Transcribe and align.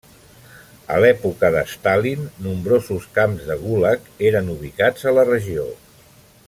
A 0.93 0.95
l'època 1.03 1.51
de 1.55 1.61
Stalin, 1.73 2.25
nombrosos 2.47 3.07
camps 3.19 3.47
de 3.51 3.61
Gulag 3.67 4.09
eren 4.31 4.53
ubicats 4.55 5.11
a 5.13 5.19
la 5.19 5.31
regió. 5.33 5.73